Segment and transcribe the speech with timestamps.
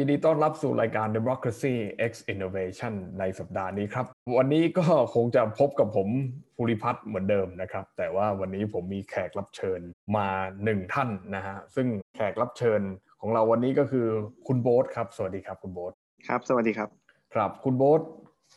[0.00, 1.74] วัสดีครับยินดีต้อนรับสู่รายการ Democracy
[2.10, 4.06] X Innovation ในสัปดาห์นี้ครับ
[4.36, 6.08] วันนี้ก็คงจะพบกับผม
[6.56, 9.80] ภูริพัฒน์เหมือนเดิมนะครับ แต่ว่าวันนี้ผมมีแขกรับเชิญ
[10.16, 10.28] มา
[10.64, 12.80] หนึ่งท่านนะฮะ ซึ่งแขกรับเชิญ
[13.20, 14.06] ของเราวันนี้ก็คือ
[14.46, 15.92] คุณโบ๊ทครับ สวัสดีครับคุณโบ๊ท
[16.28, 16.88] ครับ สวัสดีครับ
[17.34, 18.00] ครับ คุณโบ๊ท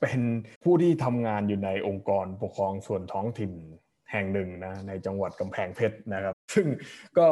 [0.02, 0.22] เป็น
[0.64, 3.52] ผู้ที่ทำงานอยู่ในองค์กรปกครองส่วนท้องถิ่น
[4.12, 6.68] แห่งหนึ่งนะในจังหวัดกำแพงเพชรนะครับ ซึ่ง
[7.18, 7.28] ก็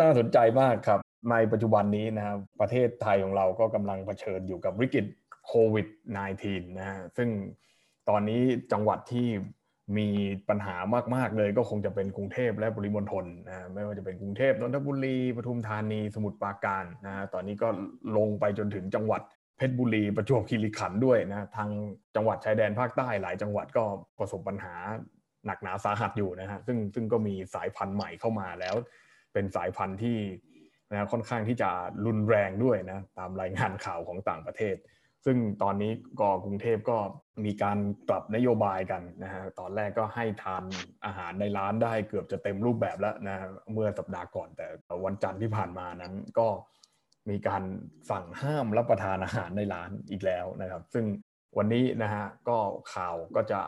[0.00, 5.06] น่าสนใจมากครับ ในปัจจุบันนี้นะครับประเทศไทยของเราก็กำลังเผชิญอยู่กับวิกฤต
[5.46, 5.86] โควิด
[6.32, 7.28] -19 นะฮะซึ่ง
[8.08, 8.40] ตอนนี้
[8.72, 9.28] จังหวัดที่
[9.98, 10.08] มี
[10.48, 10.76] ปัญหา
[11.14, 17.68] มากๆเลยก็คงจะเป็นกรุงเทพและปริมณฑลนะไม่ว่าจะเป็นกรุงเทพนนทบุรีปทุมธานีสมุทรปราการนะฮะตอนนี้ก็
[18.16, 19.22] ลงไปจนถึงจังหวัด
[19.56, 21.70] เพชรบุรีประจวบคีรีขันธ์ด้วยนะทาง
[22.16, 23.84] จังหวัดชายแดนภาคใต้หลายจังหวัดก็
[24.18, 24.74] ประสบปัญหา
[25.46, 28.74] หนักหนาสาหัสอยู่นะฮะซึ่งซึ่งก็มีสายพันธุ์ใหม่เข้ามาแล้ว
[29.32, 30.16] เป็นสายพันธุ์ที่
[30.90, 31.70] นะค่อนข้างที่จะ
[32.06, 34.76] รุนแรงด้วยนะตามรายงานข่าวของต่างประเทศ
[35.24, 36.98] ซึ่งตอนนี้ก็กรุงเทพก็
[37.44, 40.64] มีการปรับนโยบายกันนะฮะตอนแรกก็ให้ทาน
[41.04, 43.36] อาหารในร้านได้เกือบจะเต็มรูปแบบแล้วนะ
[43.72, 44.66] เมื่อสัปดาห์ก่อนแต่
[45.04, 46.48] วันจันทร์ที่ผ่านมานั้นก็
[47.30, 47.62] มีการ
[48.10, 51.04] สั่งห้ามรับประทานอาหารในร้านอีกแล้วนะครับ ซึ่ง
[51.58, 52.58] วันนี้นะฮะก็
[52.94, 53.60] ข่าวก็จะ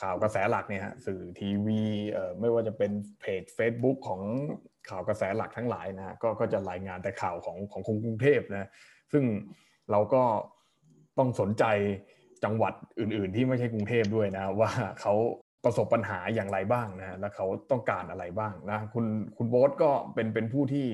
[0.00, 1.80] ข่าวกระแสหลักเนี่ยฮะสื่อทีวี
[2.12, 4.20] เอ่อไม่ว่าจะเป็นเพจ Facebook ของ
[4.88, 8.68] ข่าวกระแสหลักทั้งหลายนะก็ก็จะรายงานแต่ข่าวของของกรุงเทพนะ
[9.12, 9.24] ซึ่ง
[9.90, 10.22] เราก็
[11.18, 11.64] ต้องสนใจ
[12.44, 14.70] จังหวัดอื่น ๆ ที่ไม่ใช่กรุงเทพด้วยนะ ว่า
[15.00, 15.14] เขา
[15.64, 20.86] ประสบปัญหาอย่างไรบ้างนะแล้วเขาต้องการอะไรบ้างนะคุณคุณโบ๊ทก็เป็นเป็นผู้ที่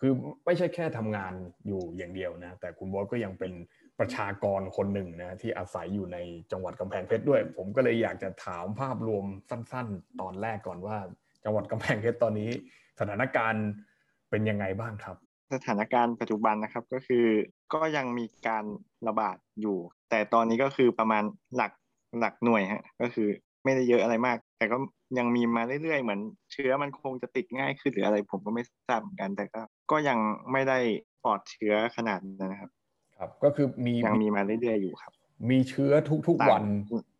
[0.00, 0.12] คือ
[0.46, 1.32] ไม่ใช่แค่ทำงาน
[1.66, 3.52] อยู่อย่างเดียวนะแต่คุณโบ๊ทก็ยังเป็น
[4.00, 6.18] ประชากรคนหนึ่งนะที่อาศัยอยู่ใน
[6.52, 10.96] จังหวัดกำแพงเพชรด้วย ผมก็เลยอยากจะถามภาพรวมสั้น ๆ ตอนแรกก่อนว่า
[11.44, 12.50] จังหวัดกำแพงเพชรตอนนี้
[12.98, 13.66] สถานการณ์
[14.30, 15.16] เป็นยังไงบ้างครับ
[15.54, 17.26] สถานการณ์ปัจจุบันนะครับก็คือ
[17.74, 18.64] ก็ยังมีการ
[19.08, 19.78] ระบาดอยู่
[20.10, 21.22] แต่ตอนนี้ก็คือประมาณ
[21.56, 21.72] หลัก
[22.20, 23.28] หลักหน่วยฮะก็คือ
[23.64, 24.76] ไม่ได้เยอะอะไรมาก แต่ก็
[25.18, 26.20] ยังมีมาเรื่อยๆเหมือน
[26.52, 30.18] เชื้อมันคงจะติดง่ายขึ้นหรืออะไร ผมก็ไม่ทราบเหมือนกัน แต่ก็ก็ยัง
[30.52, 30.78] ไม่ได้
[31.24, 32.70] ปลอดเชื้อขนาดนั้นนะครับ
[33.18, 35.12] ครับ ก็คือมียังมีมาเรื่อยๆอยู่ครับ
[35.50, 35.92] มีเชื้อ
[36.28, 36.62] ทุกๆวัน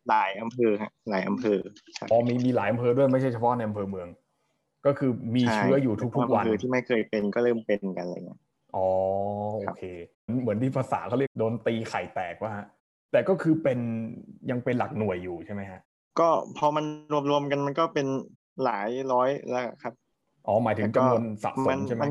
[0.09, 1.59] หลายอำเภอฮะหลายอำเภอ
[2.11, 4.07] พอมีมีหลายอำเภอด้วยไม่ใช่เฉพาะในอำเภอเมือง
[4.85, 8.39] ก็คือมีเชื้ออยู่ทุกๆวันอำเภอที่ไม่เคยเป็นก็เริ่มเป็นกันอะไรเงี้ย
[8.75, 8.87] อ๋อ
[9.59, 9.83] โอเค
[10.41, 12.65] เหมือนที่ภาษาเขาเรียกโดนตีไข่แตกว่าฮะ
[13.11, 13.79] แต่ก็คือเป็น
[14.49, 15.81] ยังเป็นหลักหน่วยอยู่ใช่ไหมฮะ
[16.19, 16.85] ก็พอมัน
[17.31, 18.07] รวมๆกันมันก็เป็น
[18.63, 19.93] หลายร้อยแล้วครับ
[20.47, 22.03] อ๋อหมายถึงจำนวนสะสมใช่ไหม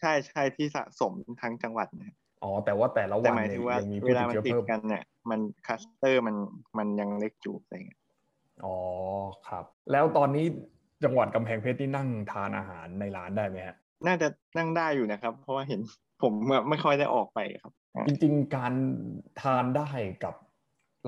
[0.00, 6.36] ใช่ใช่ที่สะสมทั้งจังหวัดนะ อ๋อ แต่ว่าแต่ละวันหมายเนี่ถึยงว่ายังมีผู้ติดมันเชื้อเพิ่ม แต่เวลามันติดกันเนี่ย มัน cluster มัน
[6.78, 8.00] มันยังเล็กอยู่อะไรเงี้ย
[8.64, 8.76] อ๋อ
[9.48, 10.44] ครับ แล้วตอนนี้
[11.04, 14.28] จังหวัดกำแพงเพชรที่นั่งทานอาหารในร้านได้ไหมฮะน่าจะ
[14.58, 15.80] นั่งได้อยู่นะครับ เพราะว่าเห็น
[16.22, 16.32] ผม
[16.68, 17.72] ไม่ค่อยได้ออกไปครับ
[18.06, 18.72] จริงๆการ
[19.42, 19.88] ทานได้
[20.24, 20.34] กับ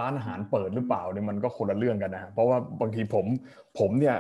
[0.01, 3.27] ร้านอาหารเปิดหรือเปล่าเนี่ยมันก็คนละเรื่องกันนะฮะเพราะว่าบางทีผม
[3.79, 4.17] ผมเนี่ย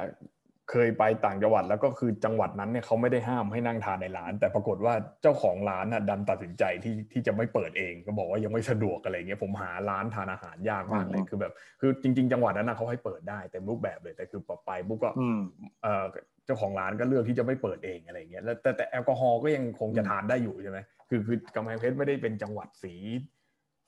[0.70, 15.40] เคยไปต่างจังหวัดแล้วก็คือจังหวัดนั้นเนี่ยเขาไม่ได้ห้ามให้นั่งทานในร้าน แต่ปรากฏว่าเจ้าของร้านน่ะดันตัดสินใจที่ที่จะไม่เปิดเอง ก็บอกว่ายังไม่สะดวกอะไรเงี้ยผมหาร้านทานอาหารยากมากเลยคือแบบคือจริง ๆ จังหวัดนั้นนะเขาให้เปิดได้เต็มรูปแบบเลยแต่คือไปปุ๊บก็อืม
[15.82, 16.04] เอ่อ
[16.46, 22.94] เจ้าของร้านก็เลือกที่จะไม่เปิดเองอะไรเงี้ยแล้วแต่แต่แอลกอฮอล์ก็ยังคงจะทานได้อยู่ใช่ไหมคือคือกำแพงเพชรไม่ได้เป็นจังหวัดสี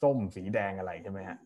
[0.02, 1.38] ส้มสีแดงอะไรใช่ไหมฮะ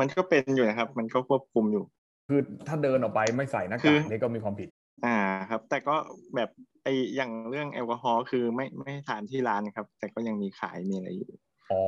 [0.00, 1.84] มันก็เป็นอยู่นะครับ มันก็ควบคุมอยู่
[2.28, 4.68] คือถ้าเดินออกไปไม่ใส่หน้าคืกากอนี่ก็มีความผิด
[5.04, 5.16] อ่า
[5.50, 5.96] ครับ แต่ก็
[6.36, 6.50] แบบ
[6.84, 11.30] ไออย่างเรื่องแอลกอฮอล์คือไม่ไม่ให้ทานที่ร้านครับ แต่ก็ยังมีขายมีอะไรอยู่
[11.70, 11.82] อ๋อ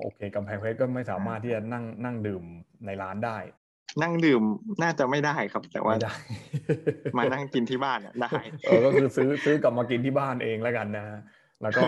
[0.00, 2.42] โอเคกำแพงเพชรก็ไม่สามารถที่จะนั่งนั่งดื่ม
[2.86, 3.38] ในร้านได้
[4.02, 4.42] นั่งดื่ม
[4.82, 6.14] น่าจะไม่ได้ครับ แต่ว่าไม่ได้
[7.16, 8.32] มานั่งกินที่บ้านอะได้
[8.64, 11.18] เออก็คือซื้อซื้อกลับมากินที่บ้านเองแล้วกันนะฮะ
[11.62, 11.82] แล้วก็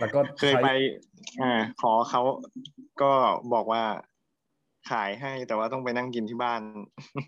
[0.00, 0.68] แล้วก็เคยใช้ไป
[1.42, 2.22] อ่าขอเขา
[3.02, 3.12] ก็
[3.54, 3.82] บอกว่า
[4.90, 6.60] ขายให้แต่ว่าต้องไปนั่งกินที่บ้าน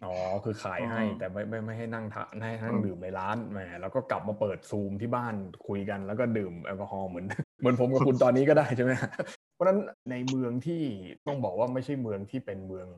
[0.05, 0.15] อ๋อ
[0.45, 5.35] คือขายให้อืมแต่ไม่ไม่ไม่ให้นั่งทานให้นั่งอืมดื่มในร้านแหมแล้วก็กลับมาเปิดซูมที่บ้าน
[5.67, 7.27] คุยกันแล้วก็ดื่มแอลกอฮอล์เหมือน
[7.61, 8.93] เหมือนผมกับคุณตอนนี้ก็ได้ใช่ไหม
[9.55, 9.79] เพราะฉะนั้น
[10.11, 10.83] ในเมืองที่
[11.27, 12.89] ต้องบอกว่าไม่ใช่เมืองที่เป็นเมือง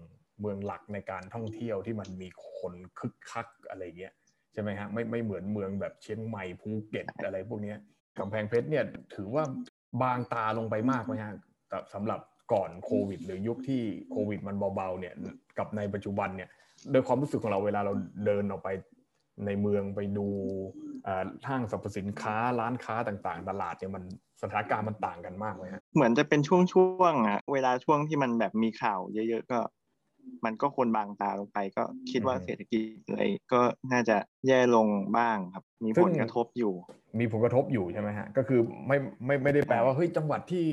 [0.41, 4.12] เมืองหลักในการท่องเที่ยวที่มันมีคนคึกคักอะไรเงี้ย
[4.53, 7.79] ใช่ไหมฮะไม่ไม่เหมือนเมืองแบบเชียงใหม่ภูเก็ตอะไรพวกเนี้ย
[8.19, 8.85] กำแพงเพชรเนี่ย
[9.15, 9.45] ถือว่า
[10.03, 11.35] บางตาลงไปมากไหมฮะ
[11.69, 12.21] แต่สำหรับ
[12.52, 15.14] ก่อนโควิด หรือยุคที่โควิด มันเบาๆเนี่ย
[15.58, 16.49] กับในปัจจุบันเนี่ย
[16.93, 17.93] โดยความรู้สึกของเราเวลาเรา
[18.26, 18.69] เดินออกไป
[19.46, 20.26] ในเมืองไปดู
[21.49, 24.05] ห้างสรรพสินค้าร้านค้าต่างๆ ตลาดเนี่ยมัน
[24.43, 26.56] สถานการณ์มันต่างกันมากเลยฮะเหมือนจะเป็นช่
[27.00, 29.58] วงๆอะเวลาช่วงที่มันแบบมีข่าวเยอะ ๆ ก็
[30.44, 33.23] มันก็คนบางตาลงไป ก็คิดว่าเศรษฐกิจอะไร
[33.55, 33.62] ก็
[33.93, 34.88] น่าจะแย่ลง
[35.19, 36.75] บ้างครับ มีผลกระทบอยู่
[37.19, 40.65] มีผลกระทบอยู่ใช่ไหมฮะก็คือไม่ไม่ไม่ได้แปลว่าเฮ้ยจังหวัดที่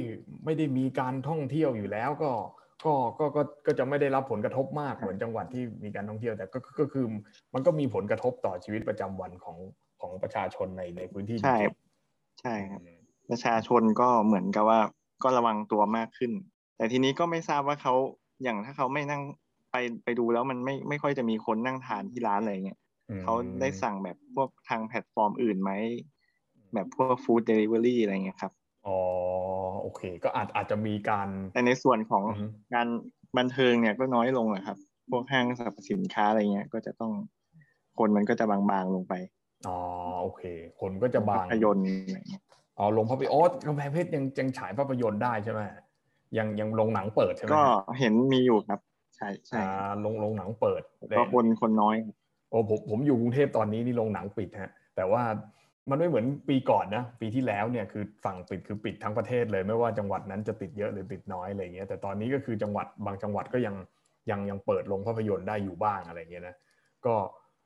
[0.46, 2.32] ไม่ได้มีการท่องเที่ยวอยู่แล้วก็
[2.86, 7.06] ก็ก็ก็ก็จะไม่ได้รับผลกระทบมากเหมือนจังหวัดที่มีการท่องเที่ยวแต่ก็ก็คือ
[7.54, 9.58] มันก็มีผลกระทบต่อชีวิตประจำวันของ
[10.02, 11.58] ของประชาชนในในพื้นที่ใช่
[12.42, 12.82] ใช่ครับ
[13.30, 14.80] ประชาชนก็เหมือนกับว่า
[15.24, 16.32] ก็ระวังตัวมากขึ้น
[16.78, 17.94] แต่ทีนี้ก็ไม่ทราบว่าเขา
[18.44, 19.22] อย่างถ้าเขาไม่นั่ง
[19.72, 22.80] ไปไปดูแล้วมันไม่ไม่ค่อยจะมีคนนั่งทานที่ร้านอะไรเงี้ย
[23.24, 25.72] เขาได้สั่งแบบพวกทางแพลตฟอร์มอื่นไหม
[26.74, 28.52] แบบพวก food delivery อะไรเงี้ยครับ
[28.88, 29.00] อ๋อ
[29.82, 32.24] โอเค ก็อาจอาจจะมีการ แต่ในส่วนของ
[32.74, 32.88] งาน
[33.38, 34.78] บันเทิงเนี่ยก็น้อยลงแหละครับ
[35.12, 37.12] พวกห้างสรรพสินค้าอะไรเงี้ย ก็จะต้อง
[38.00, 39.14] คนมันก็จะบางๆลงไป
[39.68, 39.78] อ๋อ
[40.22, 40.44] โอเค
[40.80, 42.44] คนก็จะบางภาพยนตร์อะไรเงี้ย
[42.78, 45.62] อ๋อลงภาพยนตร์อ๋อกำแพงเพชรยังยังฉายภาพยนตร์ได้ใช่ไหม
[46.38, 47.64] ยังยังลงหนังเปิดใช่ไหมก็
[48.00, 48.80] เห็นมีอยู่ครับ
[49.16, 49.62] ใช่ใช่
[50.06, 50.82] ลงลงหนังเปิด
[51.18, 51.96] ก็คนคนน้อย
[52.50, 55.24] โอ้ผมผมอยู่กรุงเทพตอนนี้นี่ลงหนังปิดฮะ แต่ว่า
[55.90, 63.76] มันไม่เหมือนปีก่อนนะปีที่แล้วเนี่ยคือฝั่งปิดคือปิดทั้งประเทศเลยไม่ว่าจังหวัดนั้นจะติดเยอะหรือติดน้อยอะไรเงี้ยแต่ตอนนี้ก็คือจังหวัดบางจังหวัดก็ยัง
[64.30, 66.56] ยังยังเปิดลงภาพยนตร์ได้อยู่บ้างอะไรเงี้ยนะ
[67.06, 67.16] ก็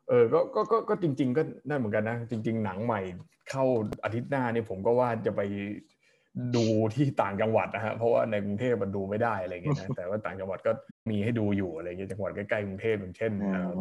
[0.09, 3.01] เออก็ก็ก็ก็จริง ๆ ก็นั่นเหมือนกันนะ จริง ๆ หนังใหม่
[3.49, 3.63] เข้า
[4.03, 5.41] อาทิตย์หน้านี่ผมก็ว่าจะไป
[6.55, 6.65] ดู
[6.95, 10.71] ที่ต่างจังหวัดนะฮะเพราะว่าในกรุงเทพมันดูไม่ได้อะไรเงี้ยนะแต่ว่าต่างจังหวัดก็
[11.09, 13.31] มีให้ดูอยู่อะไรเงี้ยจังหวัดใกล้ๆกรุงเทพอย่างเช่น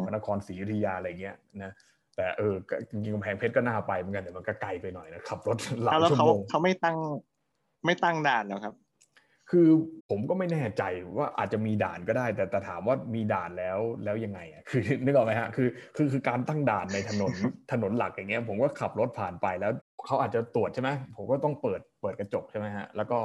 [0.05, 1.71] พระนครศรีอยุธยาอะไรเงี้ยนะ
[2.15, 2.55] แต่เออ
[2.89, 6.97] จริงๆกำแพงเพชรก็น่าไปเหมือนกันแต่มันก็ไกลไปหน่อยนะขับรถหลายชั่วโมงเขาไม่ตั้ง
[7.85, 8.75] ไม่ตั้งด่านหรอครับ
[9.51, 9.67] คือ
[10.09, 10.83] ผมก็ไม่แน่ใจ
[11.17, 17.33] ว่าอาจจะมีด่านก็ได้ แต่แต่ถามว่ามีด่านแล้วแล้วยังไงอะคือนึกออกไหมฮะคือคือคือการตั้งด่านในถนน
[17.71, 19.71] ถนนหลักอย่างเงี้ย ผมก็ขับรถผ่านไปแล้ว
[20.05, 23.17] เขาอาจจะตรวจใช่ไหมผมก็ต้องเปิดเปิดกระจกใช่ไหมฮะแล้วก็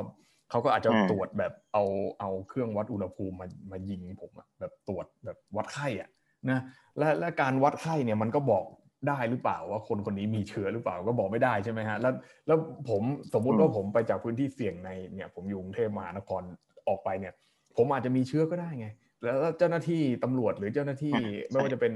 [0.50, 1.84] เขาก็อาจจะตรวจแบบเอา
[2.20, 6.08] เอาเครื่องวัดอุณหภูมิมามายิงผมแบบตรวจแบบวัดไข้อะ
[6.50, 6.60] นะ
[6.98, 8.64] และและการวัดไข้เนี่ยมันก็บอก
[9.08, 12.14] ได้หรือเปล่าว่าคนคนนี้มีเชื้อหรือเปล่าก็บอกไม่ได้ใช่ไหมฮะแล้ว
[12.46, 12.58] แล้ว
[12.88, 13.02] ผม
[13.34, 16.42] สมมุติว่าผมไปจากพื้นที่เสี่ยงในเนี่ยผมอยู่กรุงเทพมหานคร
[16.88, 17.34] ออกไปเนี่ย
[17.76, 18.88] ผมอาจจะมีเชื้อก็ได้ไง
[19.22, 21.14] แล้วเจ้าหน้าที่ตำรวจหรือเจ้าหน้าที่
[21.50, 21.92] ไม่ว่าจะเป็น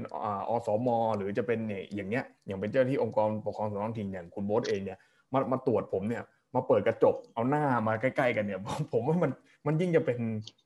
[0.49, 0.87] อสม
[1.17, 4.99] หรือจะเป็นเนี่ยอย่างเงี้ยอย่างเป็นเจ้าหน้าที่องค์กรปกครองส่วนท้องถิ่นอย่างคุณโบ๊ทเองเนี่ย
[5.33, 6.23] มามาตรวจผมเนี่ย
[6.55, 8.59] มาเปิดกระจกเอาหน้ามาใกล้ๆกันเนี่ย
[8.93, 9.31] ผมว่ามัน
[9.67, 10.19] มันยิ่งจะเป็น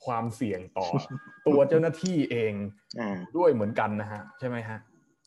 [0.06, 0.88] ความเสี่ยงต่อ
[1.48, 2.54] ตัวเจ้าหน้าที่เอง
[3.38, 4.78] ด้วยเหมือนกันนะฮะใช่ไหมฮะ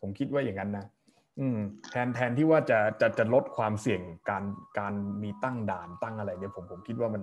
[0.00, 0.84] ผมคิดว่าอย่างนั้นนะ
[1.40, 1.58] อืม
[1.90, 4.00] แทนแทนที่ว่าจะจะจะลดความเสี่ยง
[4.30, 4.44] การ
[4.78, 7.22] การมีตั้งด่านตั้งอะไรเนี่ยผมผมคิดว่ามัน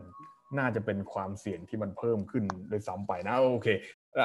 [0.57, 3.67] น่าจะเป็นความเสี่ยงที่มันเพิ่มขึ้นโดยซ้ำไปนะโอเค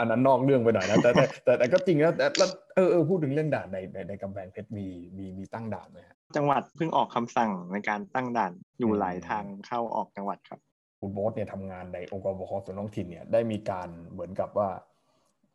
[0.00, 4.86] อันนั้นนอกเรื่องไปหน่อยนะแต่แต่แต่แต่ก็จริงนะแต่แล้วเออเออพูดถึงเรื่องด่านในในในกำแพงเพชรมี
[5.16, 5.98] มีมีตั้งด่านไหม
[6.36, 10.60] จังหวัดเพิ่งออกคำสั่งในการตั้งด่านอยู่หลายทางเข้าออกจังหวัดครับ
[11.00, 14.68] คุณโบ๊ทเนี่ยทำงานในองค์กรปกครองส่วนท้องถิ่นเนี่ยได้มีการเหมือนกับว่า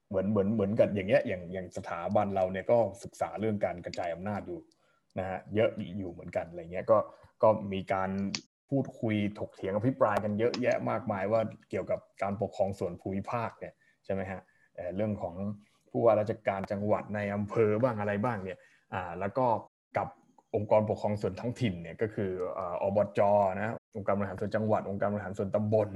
[0.09, 4.59] เหมือนเหมือนเหมือนกันอย่างเงี้ยอย่างอย่างสถาบันเราเนี่ยก็ศึกษาเรื่องการกระจายอำนาจอยู่
[5.19, 5.69] นะฮะเยอะ
[5.99, 6.97] อยู่เหมือนกันอะไรเงี้ยก็
[7.43, 8.09] ก็มีการ
[8.69, 13.73] พูดคุยถกเถียงอภิปรายกันเยอะแยะมากมายว่าเกี่ยวกับการปกครองส่วนภูมิภาคเนี่ย
[14.05, 14.41] ใช่ไหมฮะ
[14.95, 15.35] เรื่องของ
[15.89, 18.57] ผู้ว่าราชการจังหวัดในอำเภอบ้างอะไรบ้างเนี่ย
[18.93, 19.45] อ่าแล้วก็
[19.97, 20.07] กับ
[20.55, 22.31] องค์กรปกครองส่วนท้องถิ่นเนี่ยก็คือ
[22.81, 23.19] อบจ
[23.57, 25.89] นะองค์การบริหารส่วนจังหวัด องค์การบริหารส่วนตำบล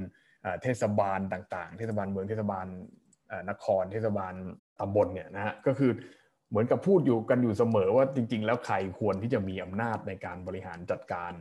[0.63, 2.65] เทศบาลต่างๆ เทศบาลเมืองเทศบาล
[3.50, 4.34] นครเทศบาล
[4.80, 5.92] ตำบลเนี่ยนะฮะก็คือ
[6.50, 11.34] เหมือนกับพูดอยู่กันอยู่เสมอว่าจริง ๆ แล้วใครควรที่จะมีอำนาจในการบริหารจัดการ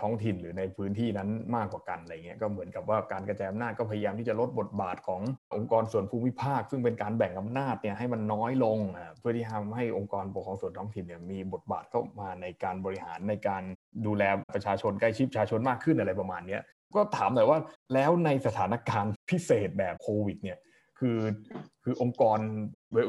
[0.00, 5.20] ท้องถิ่นหรือในพื้นที่นั้นมากกว่ากันอะไรเงี้ยก็เหมือนกับว่าการกระจายอำนาจก็พยายามที่จะลดบทบาทของ
[5.54, 8.78] องค์กรส่วนภูมิภาค ซึ่งเป็นการแบ่งอำนาจเนี่ยให้มันน้อยลง
[9.18, 13.62] เพื่อที่ทำให้องค์กรปกครองส่วนท้องถิ่นเนี่ยมีบทบาทเข้ามาในการบริหารในการ
[14.06, 14.22] ดูแล
[14.54, 16.58] ประชาชนใกล้ชิดประชาชนมากขึ้นอะไรประมาณนี้
[16.94, 17.58] ก็ถามหน่อยว่า
[17.94, 20.58] แล้วในสถานการณ์พิเศษแบบโควิดเนี่ย
[21.00, 21.18] คือ
[21.84, 22.38] คือองค์กร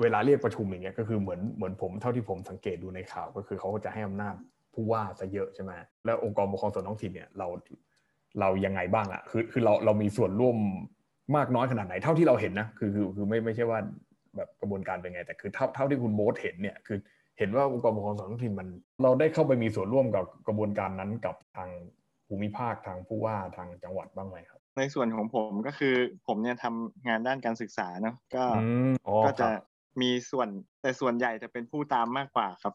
[0.01, 4.35] เวลาเรียกประชุมอย่างเงี้ยก็คือเหมือนเหมือนผมเท่าที่ผมสังเกตดูในข่าวก็คือเขาก็จะให้อำนาจ
[4.73, 5.71] ผู้ว่าซะเยอะใช่ไหม
[6.05, 7.47] แล้วองค์กรปกครองส่วนท้องถิ่นเนี่ยเรา
[8.39, 10.57] เรายังไงบ้างอะคือคือเราเรามีส่วนร่วม
[11.35, 13.79] มากน้อยขนาดไหนเท่าที่เราเห็นนะคือคือคือไม่ไม่ใช่ว่า
[14.35, 16.97] แบบกระบวนการเป็นไง แต่คือเท่าเท่าที่คุณโบ๊ทเห็นเนี่ยคือ
[17.37, 18.67] เห็นว่าองค์กรปกครองส่วนท้องถิ่นมัน
[19.03, 21.69] เราได้เข้าไปมีส่วนร่วมกับกระบวนการนั้นกับทาง
[22.27, 25.95] ภูมิภาคทางผู้ว่าทางจังหวัดบ้างไหมครับ ในส่วนของผมก็คือ
[26.27, 28.43] ผมเนี่ยทำงานด้านการศึกษาเนาะก็
[29.25, 29.47] ก็จะ
[30.01, 30.47] มีส่วน
[30.81, 32.73] แต่ส่วนใหญ่จะเป็นผู้ตามมากกว่าครับ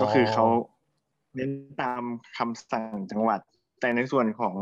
[0.00, 0.46] ก็คือเขา
[1.36, 1.50] เน้น
[1.82, 2.02] ตาม
[2.38, 3.40] คำสั่งจังหวัด
[3.80, 4.54] แต่ในส่วนของ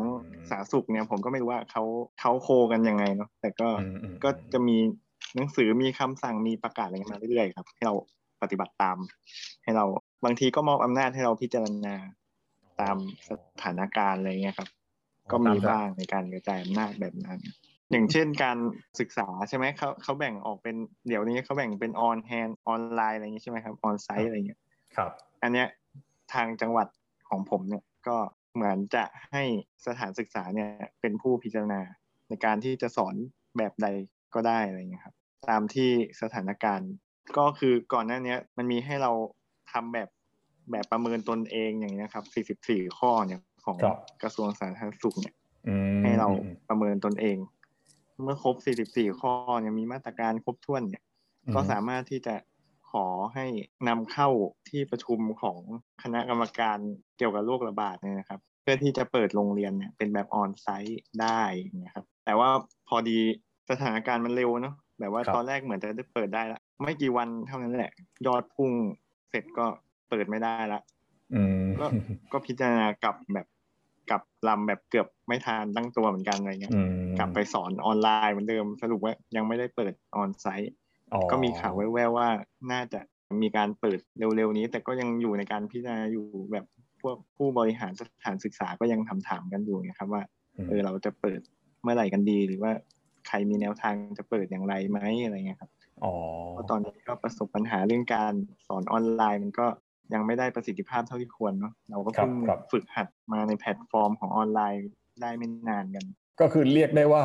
[0.50, 1.82] สาธารณสุขเนี่ยผมก็ไม่รู้ว่าเขา
[2.20, 3.68] เขาโคกันยังไงเนาะแต่ก็
[4.24, 4.76] ก็จะมี
[5.34, 7.94] หนังสือมีคำสั่งมีประกาศอะไรมาเรื่อยๆครับ ให้เรา
[8.42, 8.98] ปฏิบัติตาม
[9.62, 9.84] ให้เรา
[10.24, 11.96] บางทีก็มอบอำนาจให้เราพิจารณา
[12.80, 12.96] ตาม
[13.28, 13.30] ส
[13.62, 14.68] ถานการณ์อะไรเงี้ยครับ
[15.32, 17.38] ก็มีบ้างในการกระจายอำนาจแบบนั้น
[17.90, 18.58] อย่างเช่นการ
[19.00, 20.76] ศึกษาใช่ไหมเขาเขาแบ่งออกเป็น
[21.08, 24.60] เดี๋ยวนี้เขาแบ่งเป็นออนแฮนออนไลน์อะไรอย่างนี้ใช่ไหมครับออนไซต์อะไรเงี้ย
[24.96, 25.10] ครับ
[25.42, 25.66] อันเนี้ย
[26.32, 26.86] ทางจังหวัด
[27.28, 28.16] ขของผมเนี่ยก็
[28.54, 29.42] เหมือนจะให้
[29.86, 30.68] สถานศึกษาเนี่ย
[31.00, 31.80] เป็นผู้พิจารณา
[32.28, 33.14] ในการที่จะสอน
[33.58, 33.86] แบบใด
[34.34, 35.14] ก็ได้อะไรเงี้ยครับ
[35.50, 35.90] ตามที่
[36.22, 36.92] สถานการณ์
[37.38, 39.12] ก็คือก่อนหน้านี้มันมีให้เรา
[39.72, 40.08] ทำแบบ
[40.70, 42.24] แบบประเมินตนเองอย่างนี้ครับ
[42.68, 43.76] 44 ข้อเนี่ย ของ
[44.22, 45.34] กระทรวงสาธารณสุขเนี่ย
[46.02, 46.28] ให้เรา
[46.68, 47.38] ประเมินตนเอง
[48.22, 48.56] เมื่อครบ
[48.88, 51.02] 44 ข้อเนี่ยมีมาตรการครบถ้วนเนี่ย
[51.54, 52.34] ก็สามารถที่จะ
[52.90, 53.46] ขอให้
[53.88, 54.28] นำเข้า
[54.68, 55.58] ที่ประชุมของ
[56.02, 56.78] คณะกรรมการ
[57.16, 61.42] เกี่ยวกับโรคระบาดเนี่ยนะครับ เพื่อที่จะเปิดโรงเรียนเนี่ยเป็นแบบออนไซต์ได้
[61.84, 62.48] นะครับ แต่ว่า
[62.88, 63.18] พอดี
[63.70, 67.92] สถานการณ์มันเร็วเนาะแบบว่าตอนแรกเหมือนจะได้เปิดได้ละไม่กี่วันเท่านั้นแหละ
[68.26, 68.72] ยอดพุ่ง
[69.30, 69.66] เสร็จก็
[70.08, 70.80] เปิดไม่ได้ละ
[71.80, 71.86] ก็
[72.32, 73.46] ก็พิจารณากลับแบบ
[74.10, 76.74] กับลำแบบเกือบไม่ทานตั้งตัวเหมือนกันอะไรเงี้ย
[77.18, 80.72] กลับไปสอนออนไลน์เหมือนเดิมสรุปว่ายังไม่ได้เปิดออนไซต์
[81.30, 82.28] ก็มีข่าวแว่วๆว่า
[82.72, 83.00] น่าจะ
[83.42, 86.64] มีการเปิดเร็วๆนี้ แต่ก็ยังอยู่ในการพิจารณาอยู่แบบ
[87.02, 90.22] พวกผู้บริหารสถานศึกษาก็ยังถามๆกันอยู่นะครับว่า
[90.68, 91.40] เออเราจะเปิด
[91.82, 92.72] เมื่อไหร่กันดี หรือว่า
[93.28, 95.70] ใครมีแนวทางจะเปิดอย่างไรไหมอะไรเงี้ยครับ
[96.50, 98.34] เพราะตอนนี้ก็ประสบปัญหาเรื่องการ
[98.66, 99.66] สอนออนไลน์มันก็
[100.14, 102.32] ยังไม่ได้ประสิทธิภาพเท่าที่ควรเนาะเราก็เพิ่ง
[102.72, 104.84] ฝึกหัดมาในแพลตฟอร์มของออนไลน์
[105.20, 106.04] ได้ไม่นานกัน
[106.40, 107.22] ก็คือเรียกได้ว่า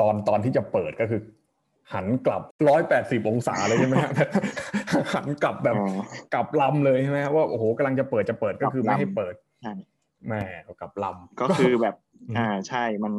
[0.00, 1.20] ตอนตอนที่จะเปิดก็คือ
[1.92, 3.96] หันกลับร้อยแปดสิบองศาเลยใช่ไหม
[5.14, 5.74] หันกลับแบบ
[6.34, 9.34] กลับลำเลยใช่ไหมว่าโอ้โหกำลังจะเปิดจะเปิดก็คือไม่ให้เปิด
[10.28, 10.42] แม่
[10.80, 11.94] กลับลำก็คือแบบ
[12.38, 13.12] อ่าใช่มัน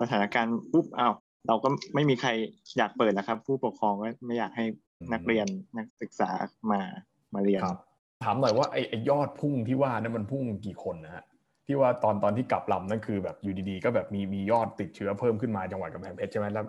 [0.00, 1.14] สถานการณ์ปุ๊บอ้าว
[1.48, 2.30] เราก็ไม่มีใคร
[2.78, 4.64] อยากเปิดนะครับ ผู้ปกครองก็ไม่อยากให้
[5.12, 6.30] นักเรียนนักศึกษา
[6.72, 6.80] มา
[7.34, 7.62] มาเรียน
[8.24, 11.24] ถามหน่อยว่าไอ้ยอดพุ่งที่ว่านั้นมันพุ่งกี่คนนะฮะ
[11.66, 16.64] ที่ว่าตอนตอนที่กลับลำนั่นคือแบบอยู่ดีๆ ก็แบบมีมียอดติดเชื้อเพิ่มขึ้นมาจังหวัดกำแพงเพชรใช่ไหมแล้ว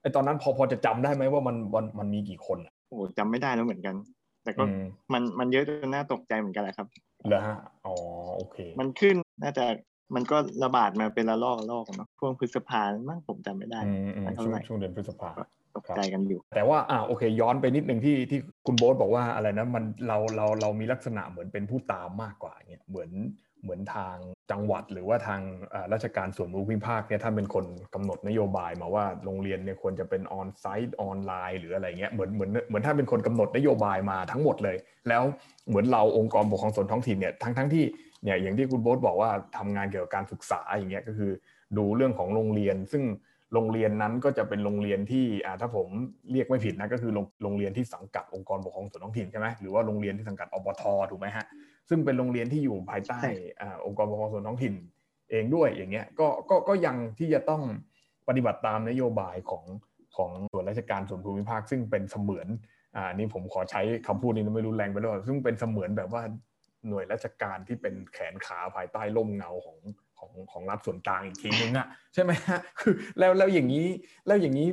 [0.00, 3.96] ไอ้ตอนนั้นพอพอจะจำได้ไหมว่ามันมันมันมีกี่คนโอ้จำไม่ได้แล้วเหมือนกัน
[4.44, 4.62] แต่ก็
[5.12, 6.86] มันมันเยอะจนน่าตกใจเหมือนกันแหละครับ
[7.26, 7.94] เหรอฮะอ๋อ
[8.36, 9.64] โอเค มันขึ้นน่าจะ
[10.14, 13.80] มันก็ระบาดมาเป็นละลอกละลอกเนาะช่วงพฤษภามั่งผมจำไม่ได้
[14.44, 15.30] ช่วงช่วงเดือนพฤษภา
[15.76, 23.10] ตกใจกันอยู่ แต่ว่าอ่าโอเค ย้อนไปนิดหนึ่งที่ที่คุณโบ๊ทบอกว่าอะไรนะมันเราเราเรามีลักษณะเหมือนเป็นผู้ตามมากกว่าเนี่ยเหมือน
[23.62, 24.16] เหมือนทาง
[24.50, 25.40] จังหวัดหรือว่าทาง
[25.92, 27.64] ราชการส่วนภูมิภาคเนี่ยท่านเป็นคน
[27.94, 34.76] กำหนดนโยบายมาว่าโรงเรียนเนี่ยควรจะเป็นออนไซต์ออนไลน์หรืออะไรเงี้ยเหมือนเหมือนเหมือนท่านเป็นคนกำหนดนโยบายมาทั้งหมดเลย
[35.08, 35.22] แล้ว
[35.68, 37.84] เหมือนเราองค์กรปกครองส่วนท้องถิ่นเนี่ยทั้งทั้งที่
[38.24, 41.32] เนี่ยอย่างที่คุณโบ๊ทบอกว่าทำงานเกี่ยวกับการศึกษาอย่างเงี้ยก็คือ
[41.78, 43.02] ดูเรื่องของโรงเรียนซึ่ง
[43.56, 45.26] โรงเรียนนั้นก็จะเป็นโรงเรียนที่
[45.60, 45.88] ถ้าผม
[46.32, 51.44] เรียกไม่ผิดนะก็คือโรงเรียนที่สังกัดองค์กรปกครองส่วนท้องถิ่นใช่ไหมหรือว่าโรงเรียนที่สังกัดอบทถูกไหมฮะ
[51.88, 54.74] ซึ่งเป็นโรงเรียนที่อยู่ภายใต้องค์กรปกครองส่วนท้องถิ่น
[55.30, 57.62] เองด้วยอย่างเงี้ยก็ก็ก็ยังที่จะต้อง
[58.28, 59.64] ปฏิบัติตามนโยบายของ
[60.16, 62.48] ของส่วนราชการส่วนภูมิภาค ซึ่งเป็นเสมือน
[62.96, 66.22] อ่านี่ผมขอใช้คำพูดนี้ไม่รู้แรงไปหรือเปล่าซึ่งเป็นเสมือนแบบว่า
[66.88, 69.78] หน่วยราชการที่เป็นแขนขาภายใต้ร่มเงาของ
[70.18, 73.86] ของของรัฐส่วนกลางอีกทีนึงอะใช่ไหมฮะคือแล้วแล้วอย่างนี้
[74.26, 74.68] แล้วอย่างนี้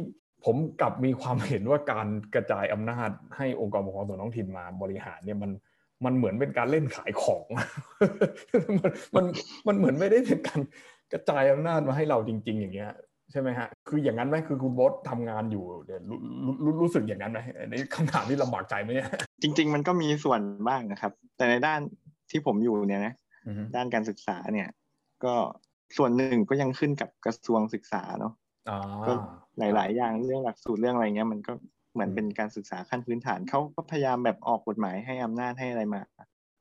[0.45, 5.51] ผมกลับมีความเห็นว่าการกระจายอำนาจให้องค์กรปกครองส่วนท้องถิ่นมาบริหารเนี่ยมัน
[6.05, 9.25] มันเหมือนเป็นการเล่นขายของ มันมัน
[9.67, 10.61] มันเหมือนไม่ได้เป็นการ
[11.13, 12.91] กระจายอำนาจมาให้เราจริง ๆ อย่างเงี้ย
[13.31, 16.01] ใช่ไหมฮะ คืออย่างนั้นไหมคือคุณบอสทำงานอยู่เดี๋ยว
[16.63, 19.09] รู้รู้สึกอย่างนั้นไหมในคำถามที่ลำบากใจไหมเนี่ย
[19.41, 21.79] จริง ๆ มันก็มีส่วนบ้างนะครับ แต่ในด้าน
[22.31, 23.13] ที่ผมอยู่เนี่ยนะ
[23.75, 24.67] ด้านการศึกษาเนี่ย
[25.25, 25.33] ก็
[25.97, 28.33] ส่วนหนึ่งก็ยังขึ้นกับกระทรวงศึกษาเนาะ
[29.07, 29.13] ก็
[29.59, 31.53] หลาย ๆ อย่างเรื่องหลักสูตรเรื่องอะไรเงี้ยมันก็
[31.93, 36.01] เหมือนเป็นการศึกษาขั้นพื้นฐานเขาก็พยายามแบบออกกฎหมายให้อำนาจให้อะไรมา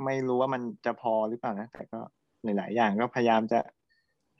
[0.04, 2.00] ไม่รู้ว่ามันจะพอหรือเปล่านะแต่ก็
[2.44, 3.60] หลาย ๆ อย่างก็พยายามจะ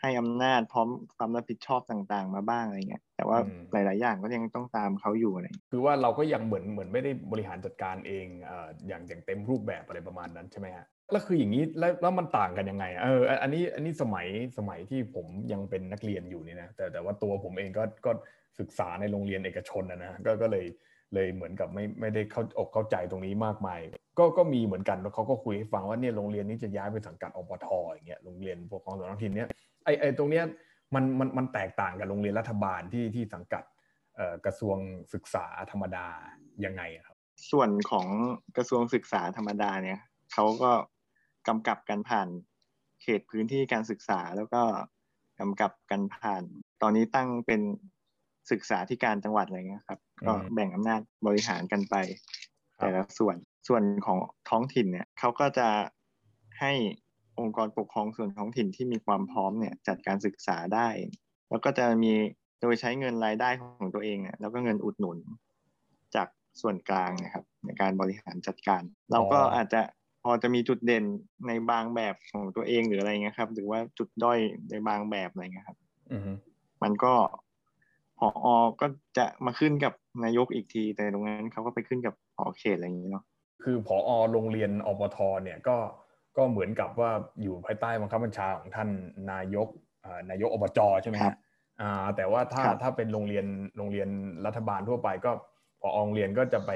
[0.01, 3.39] ให้อำนาจพร้อมความรับผิดชอบต่างๆ มาบ้างอะไรเงี้ยแต่ว่า
[3.73, 8.53] หลาย ๆ อย่างก็ยังต้องตามเขาอยู่อะไรคือว่าเราก็ยังเหมือนเหมือนไม่ได้บริหารจัดการเองอ
[8.89, 14.27] อย่างอย่างเต็มรูปแบบอะไรประมาณนั้นใช่ไหมฮะแล้วคืออย่างนี้แล้วแล้วมันต่างกันยังไงเอออันนี้อันนี้สมัย
[14.59, 18.13] สมัยที่ผมยังเป็นนักเรียนอยู่นี่นะแต่แต่ว่าตัวผมเองก็ก็
[18.59, 20.67] ศึกษาในโรงเรียนเอกชนนะนะก็ก็เลย
[21.15, 23.81] เลยเหมือนกับไม่ไม่ได้เข้าอกเข้าใจตรงนี้มากมาย
[24.19, 29.49] ก็ก็มีเหมือนกันแล้วเขาก็คุยให้ฟังว่าเนี่ยโรงเรียนนี้จะย้ายไปสังกัดอปทอย่างเงี้ยโรงเรียนปกครองส่วนท้องถิ่นเนี้ย
[29.85, 30.45] ไอไอตรงเนี้ย
[30.95, 33.65] มันมันมันแตกต่างกับโรงเรียนรัฐบาลที่ที่สังกัด
[34.45, 34.77] กระทรวง
[35.15, 36.07] ศึกษาธรรมดา
[36.65, 37.17] ยังไงครับ
[37.51, 38.07] ส่วนของ
[38.57, 40.01] กระทรวงศึกษาธรรมดาเนี่ย
[40.33, 40.71] เขาก็
[41.49, 42.29] กำกับกันผ่าน
[43.03, 44.63] เขตพื้นที่การศึกษาแล้วก็
[45.41, 46.43] กำกับกันผ่าน
[46.83, 47.61] ตอนนี้ตั้งเป็น
[48.51, 51.95] ศึกษาที่การจังหวัดอะไรเงี้ยครับ ก็แบ่งอำนาจบริหารกันไป
[52.79, 53.37] แต่ละส่วน
[53.69, 54.19] ส่วนของ
[54.51, 55.69] ท้องถิ่นเนี่ยเขาก็จะ
[56.61, 56.73] ให้
[57.41, 60.89] องค์กรปกครองส่วนท้องถิ่นที่มีความพร้อมเนี่ยจัดการศึกษาได้
[61.51, 62.13] แล้วก็จะมี
[62.61, 65.19] โดยใช้เงินรายได้ของตัวเองเนี่ยแล้วก็เงินอุดหนุน
[66.15, 66.29] จาก
[66.61, 69.81] ส่วนกลางนะครับ ในการบริหารจัดการ เราก็อาจจะ
[70.23, 71.05] พอจะมีจุดเด่น
[71.47, 74.39] ในบางแบบของตัวเองหรืออะไรเงี้ยครับ หรือว่าจุดด้อย
[74.71, 75.79] ในบางแบบอะไรเงี้ยครับ
[76.13, 76.23] อืม
[76.83, 77.15] มันก็
[78.19, 78.49] พออ
[78.81, 78.87] ก็
[79.17, 79.93] จะมาขึ้นกับ
[80.25, 83.25] นายกอีกที แต่ตรงนั้นเขาก็ไปขึ้นกับพอเขตอะไรอย่างนี้เนาะ
[83.63, 85.77] คือผอโรงเรียนอปทเนี่ยก็
[86.37, 87.11] ก็เหมือนกับว่า
[87.43, 88.89] อยู่ภายใต้บังคับบัญชาของท่าน
[89.33, 89.69] นายก
[90.31, 91.37] นายกอบจใช่ไหมครับ
[91.81, 94.09] อ่าแต่ว่าถ้าถ้าเป็นโรงเรียนโรงเรียน
[94.47, 95.31] รัฐบาลทั่วไปก็
[95.81, 96.71] พอโรงเรียนก็จะไป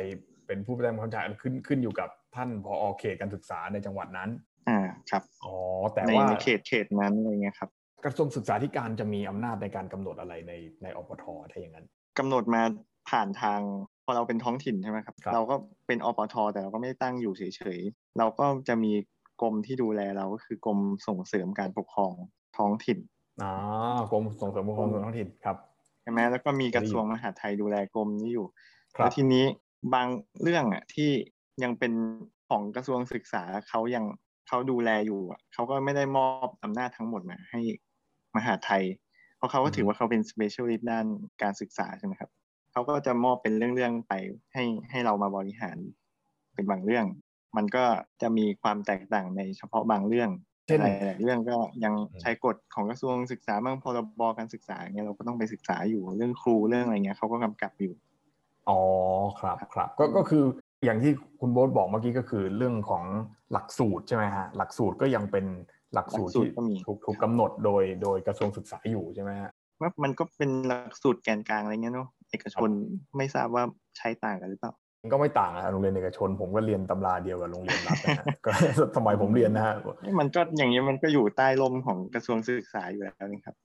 [0.46, 4.30] เป็นผู้ใต้บังคับบัญชาขึ้นขึ้นอยู่กับท่านพอเขตการศึกษาในจังหวัดนั้น
[4.68, 5.54] อ่าครับอ๋อ
[5.92, 7.70] แต่ว่าในเขตเขตนั้นอะไรเงี้ยครับ
[8.04, 11.86] กระทรวงศึกษาธิการจะมีอำนาจในการกำหนดอะไรในในอปทถ้าอย่างนั้น
[12.18, 12.62] กำหนดมา
[13.10, 13.60] ผ่านทาง
[14.04, 15.54] พอเราเป็นท้องถิ่นใช่ไหมครับเราก็
[15.86, 17.42] เป็นอปทแต่เราก็ไม่ตั้งอยู่เฉ
[17.78, 18.92] ยๆเราก็จะมี
[19.42, 22.12] กรมที่ดูแลเราก็คือกรมส่งเสริมการปกครอง
[22.58, 22.98] ท้องถิ่น
[23.42, 23.52] อ๋อ
[24.10, 25.56] กรมส่งเสริมปกครองท้องถิ่นครับ
[26.02, 28.46] ใช่ไหมแล้วก็มีกระทรวงมหาดไทยดูแลกรมนี้อยู่
[28.92, 29.44] แล้วทีนี้
[29.94, 30.08] บาง
[30.42, 31.10] เรื่องอะที่
[31.62, 31.92] ยังเป็น
[32.48, 34.04] ของกระทรวงศึกษาเขายัง
[34.48, 37.60] เขาดูแลอยู่อะเขาก็ไม่ได้มอบอำนาจทั้งหมดมาให้
[38.36, 38.82] มหาไทย
[39.36, 41.06] เพราะเขาก็ถือว่าเขาเป็น specialist ด้าน
[41.42, 42.30] การศึกษาใช่ไหมครับ
[42.72, 44.12] เขาก็จะมอบเป็นเรื่องๆไป
[44.54, 45.76] ให้ให้เรามาบริหาร
[46.54, 47.06] เป็นบางเรื่อง
[47.56, 47.84] มันก็
[48.22, 50.30] จะมีความแตกต่างในเฉพาะบางเรื่อง
[50.66, 50.80] เช่น
[51.22, 57.94] เรื่องก็ยังใช้กฎของกระทรวงศึกษาบ้างพรบการศึกษาเงี้ยเราก็ต้องไปศึกษาอยู่เรื่องครูเรื่องอะไรเงี้ยเขาก็กำกับอยู่
[58.70, 58.80] อ๋อ
[59.40, 60.44] ครับครับก็ก็คือ
[60.84, 63.04] อย่างที่คุณโบ๊ทบอกเมื่อกี้ก็คือเรื่องของ
[63.52, 65.46] หลักสูตรใช่ไหมฮะหลักสูตรก็ยังเป็น
[65.94, 66.48] หลักสูตรที่
[66.86, 72.70] ถูกถูกกำหนดโดยโดยกระทรวงศึกษาอยู่ใช่ไหมฮะว่ามันก็เป็นหลักสูตรแกนกลางอะไรเงี้ยเนาะเอกชน
[73.16, 73.64] ไม่ทราบว่า
[73.96, 74.72] ใช้ต่างกันหรือเปล่า
[75.12, 78.50] ก็ไม่ต่างอะโรงเรียนเอกชน ผมก็เรียนตำราเดียวกับโรงเรียนรัฐนะก็
[78.96, 79.74] สมัยผมเรียนนะฮะ
[80.20, 83.56] มันก็อย่างนี้มันก็อยู่ใต้ลมของกระทรวงศึกษาอยู่แล้วนี่ครับ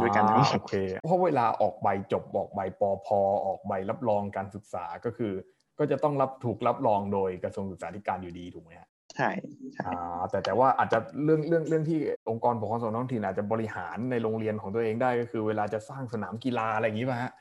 [0.00, 5.32] ด้วยกันทั้งหมดโอเคเพราะเวลาออกใบจบออกใบปอพอออกใบรับรองการศึกษาก็คือ
[5.78, 9.30] ก็จะต้องรับถูกรับรองโดยกระทรวงศึกษาธิการอยู่ดีถูกไหมฮะใช่
[9.74, 9.90] ใช่
[10.30, 17.32] แต่แต่ว่าอาจจะเรื่องเรื่องเรื่องที่องค์กรปกครองส่วนท้องถิ่นอาจจะบริหารในโรงเรียนของตัวเองได้ก็คือ เวลาจะสร้างสนามกีฬาอะไรอย่างนี้ป่ะฮะ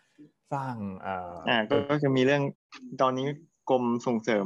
[0.54, 0.76] สร้าง
[1.06, 2.44] อ่าก็จะมีเรื่อง
[3.02, 3.28] ตอนนี้
[3.70, 4.46] กรมส่งเสริม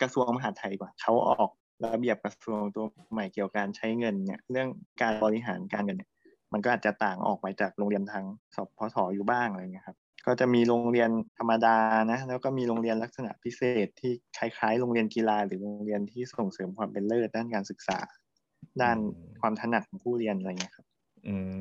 [0.00, 1.50] กระทรวงมหาดไทยกว่าเขาออก
[1.84, 4.68] ระเบียบกระทรวงตัวใหม่เกี่ยวกับการใช้เงินเนี่ยเรื่อง
[5.02, 6.10] การบริหารการเงินเนี่ย
[6.52, 8.24] มันก็อาจจะต่างออกไปจากโรงเรียนทาง
[8.56, 11.76] สพทอยู่บ้างอะไรเงี้ยครับก็จะมีโรงเรียนธรรมดา
[12.12, 17.98] นะแล้วก็มีโรงเรียนลักษณะพิเศษที่คล้ายๆ โรงเรียนกีฬาหรือโรงเรียนที่ส่งเสริมความเป็นเลิศด้านการศึกษา
[18.82, 18.96] ด้าน
[19.40, 20.86] ความถนัดของผู้เรียนอะไรเงี้ยครับ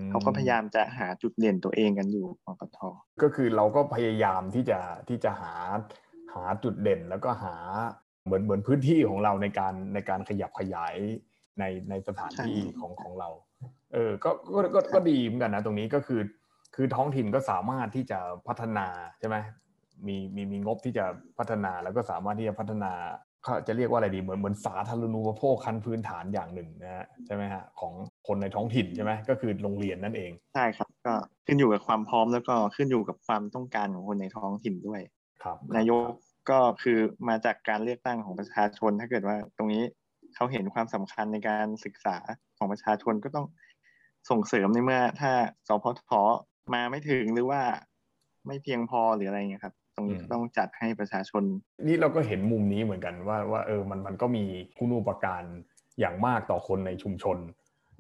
[0.10, 2.80] เขาก็พยายามจะหาจุดเด่นตัวเองกันอยู่ปปท
[3.22, 5.54] ก็คือเราก็พยายามที่จะที่จะหา
[6.34, 7.56] หาจุดเด่นแล้วก็หา
[8.26, 10.96] เหมือนเหมือนพื้นที่ของเราในการในการขยับขยาย
[11.60, 13.30] ในในสถานที่ของของเรา
[13.94, 16.22] เออก็ก็ก็ก็ดีเหมือนกันนะตรงนี้ก็คือ
[16.76, 18.88] คือท้องถิ่นก็สามารถที่จะพัฒนา
[19.20, 19.38] ใช่ไหม
[20.08, 21.06] มีมีมีงบที่จะ
[21.38, 22.92] พัฒนาแล้วก็สามารถที่จะพัฒนา
[23.44, 27.94] เขาจะเรียกว่าอะไรดีเหมือนเหมือนสาธารณูปโภคขั้นพื้นฐานอย่างหนึ่งนะฮะใช่ไหมฮะของ
[28.28, 31.14] คนในท้องถิ่นใช่ไหมก็คือโรงเรียนนั่นเองใช่ครับก็
[31.46, 35.02] ขึ้นอยู่กับความพร้อมแล้วก็ขึ้นอยู่กับความต้องการของคนในท้องถิ่นด้วย
[35.44, 36.10] ครับนายก
[36.50, 39.84] ก็คือมาจากการเลือกตั้งของประชาชนถ้าเกิดว่าตรงนี้
[40.36, 42.18] เขาเห็นความสำคัญในการศึกษา
[42.58, 43.46] ของประชาชนก็ต้อง
[44.30, 45.32] ส่งเสริมในเมื่อ ถ้า
[45.68, 46.12] สพท
[46.74, 47.62] มาไม่ถึงหรือว่า
[48.48, 51.44] ไม่เพียงพอหรืออะไรเงี้ยครับตรงนี้ต้องจัดให้ประชาชน
[51.88, 54.44] นี่เราก็เห็นมุมนี้เหมือนกันว่าว่าเออมันมันก็มี
[54.78, 55.44] คุณูปการ
[56.00, 57.38] อย่างมากต่อคนในชุมชน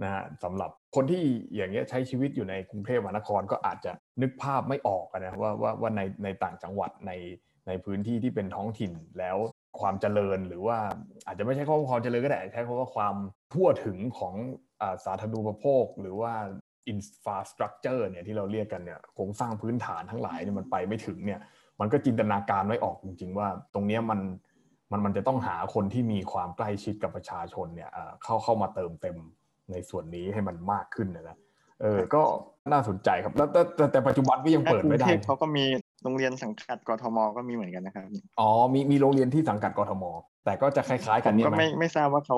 [0.03, 1.23] นะฮะสำหรับคนที่
[1.55, 7.11] อย่างเงี้ยใช้ชีวิตอยู่ในกรุงเทพมหานครก็อาจจะนึกภาพไม่ออกนะว่าว่าว่าในในต่างจังหวัดใน
[7.67, 9.37] ในพื้นที่ที่เป็นท้องถิ่นแล้ว
[9.79, 10.77] ความเจริญหรือว่า
[11.25, 13.15] อาจจะไม่ใช่ข้อความเจริญก็ได้ใช้คำว่าความ
[13.53, 14.33] ทั่วถึงของ
[15.05, 16.33] สาธารณูปโภค หรือว่า
[16.87, 21.39] อินฟาสตรักเจอร์เนี่ยที่เราเรียกกันเนี่ยโครงสร้างพื้นฐานทั้งหลายเนี่ยมันไปไม่ถึงเนี่ย
[21.79, 24.19] มันก็จินตนาการไม่ออกจริง ๆ ว่า ตรงนี้มัน
[24.91, 27.89] มันมันจะต้องหาคนที่มีความใกล้ชิดกับประชาชนเนี่ย
[28.23, 29.17] เข้าเข้ามาเติมเต็ม
[29.71, 31.37] ในส่วนนี้ให้มันมากขึ้นนะ
[31.81, 32.21] เออก็
[32.71, 35.65] น่าสนใจครับแล้วแต่แต่ปัจจุบันก็ยังเปิดไม่ได้เขาก็มี
[36.03, 38.05] โรงเรียนสังกัดกทมก็มีเหมือนกันนะครับ
[38.39, 40.03] อ๋อมีมีโรงเรียนที่สังกัดกทม
[40.45, 42.37] แต่ก็จะคล้ายๆ กันนี่ไหมก็ไม่ไม่ทราบว่าเขา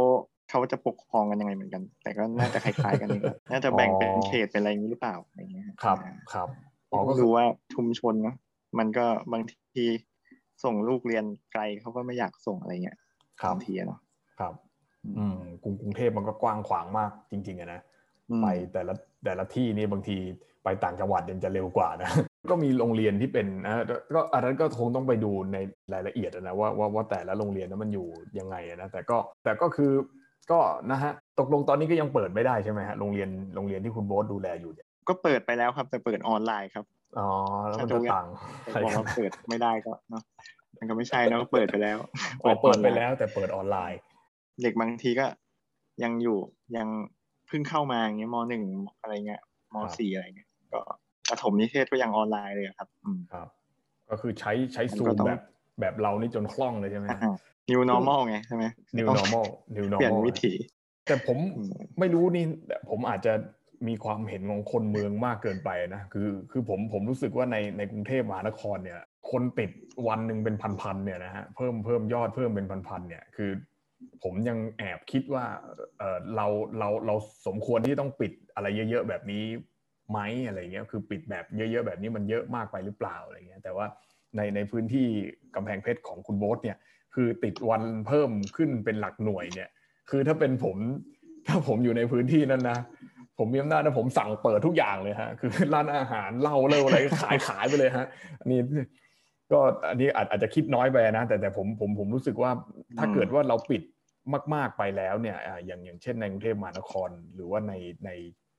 [0.50, 5.98] เขาจะปกครองกันยังไงเหมือนกัน แต่ก็น่าจะคล้ายๆกันนี่น่าจะแบ่งเป็นเขตเป็นอะไรอย่างนี้หรือเปล่าอย่างเงี้ยครับ
[6.34, 6.48] ครับ
[6.92, 8.36] อ๋อก็ดูว่าชุมชนเนาะ
[8.80, 9.42] มันก็บาง
[9.74, 9.86] ที
[10.64, 12.98] ส่งลูกเรียนไกลเขาก็ไม่อยากส่งอะไรเงี้ย
[13.52, 14.00] บางทีเนาะ
[14.40, 14.54] ครับ
[15.18, 17.82] อืมกรุงกรุงเทพมันก็กว้างขวางมากจริงๆอะนะ
[18.42, 18.94] ไปแต่ละ
[19.26, 20.18] แต่ละที่นี่บางที
[20.64, 22.10] ไปต่างจังหวัดยังจะเร็วกว่านะ
[22.52, 23.84] ก็มีโรงเรียนที่เป็นนะ
[24.14, 25.58] ก็อันนั้นก็คงต้องไปดูใน
[25.94, 28.08] รายละเอียดนะว่าว่าว่าแต่ละโรงเรียนนั้นมันอยู่
[28.40, 29.92] ยังไงนะแต่ก็แต่ก็คือ
[30.52, 30.60] ก็
[30.92, 36.86] นะฮะตกลงตอนนี้ก็ยังเปิดไม่ได้ใช่ไหมฮะโรงเรียนโรงเรียนที่คุณโบ๊ทดูแลอยู่เนี่ยก็เปิดไปแล้วครับ แต่เปิดออนไลน์ครับ
[37.20, 37.28] อ๋อ
[37.68, 38.28] แล้วมันจะต่าง
[38.84, 40.24] บอกว่าเปิดไม่ได้ก็เนาะ
[40.78, 41.98] มันก็ไม่ใช่นะเปิดไปแล้ว
[42.44, 44.00] เปิดไปแล้ว แต่เปิดออนไลน์
[44.62, 45.26] เด็กบางทีก็
[46.04, 46.40] ยังอยู่
[46.78, 46.88] ยัง
[47.48, 48.64] เพิ่งเข้ามาอย่างเงี้ยมหนึ่ง
[49.02, 49.42] อะไรเงี้ย
[49.74, 50.80] มสี่อะไรเงี้ยก็
[51.30, 53.48] ประถมนิเทศก็ยังออนไลน์เลยครับ อืมครับ
[54.10, 55.42] ก็คือใช้ใช้ซูก็มต้องแบบ
[55.82, 57.08] แบบเรานี่จนคล่องเลยใช่ไหม
[57.72, 58.66] new normal ไงใช่ไหม
[58.98, 60.54] new ต้อง normal new เปลี่ยน normal วิถี
[61.08, 62.46] แต่ผมอืมไม่รู้นี่
[62.90, 63.34] ผมอาจจะ
[63.88, 69.00] มีความเห็นของคนเมืองมากเกินไปนะคือคือผมผมรู้สึกว่าในในกรุงเทพมหานครเนี่ย
[69.32, 69.72] คนติด
[70.08, 73.52] วันหนึ่งเป็นพันๆเนี่ยนะฮะเพิ่มเพิ่มยอดเพิ่มเป็นพันๆเนี่ยคือ
[74.24, 75.46] ผมยังแอบคิดว่า
[76.00, 76.48] เออเรา
[76.80, 77.16] เราเรา
[77.48, 79.44] สมควรที่ต้องปิดอะไรเยอะ ๆ แบบนี้
[80.12, 83.86] ไหมอะไรเงี้ยคือปิดแบบเยอะ ๆ แบบนี้มันเยอะมากไปหรือเปล่าอะไรเงี้ยแต่ว่า
[84.36, 85.08] ในในพื้นที่
[85.56, 86.78] กำแพงเพชรของคุณโบ๊ทเนี่ย
[87.14, 89.70] คือติดวันเพิ่มขึ้นเป็นหลักหน่วยเนี่ย
[90.10, 90.76] คือถ้าเป็นผม
[91.48, 92.80] ถ้าผมอยู่ในพื้นที่นั้นนะ
[93.38, 98.06] ผมมีอำนาจนะผมสั่งเปิดทุกอย่างเลยฮะ คือร้านอาหารเหล้าเล่าอะไรขายขายไปเลยฮะ
[98.40, 98.62] อันนี้
[99.52, 102.52] ก็อันนี้อาจจะคิดน้อยไปนะ แต่แต่ผมผมผมรู้สึกว่า
[102.98, 103.82] ถ้าเกิดว่าเราปิด
[104.56, 107.74] มาก ๆไปแล้วเนี่ยอย่างอย่างเช่นในกรุงเทพมหานคร หรือว่าใน
[108.06, 108.12] ใน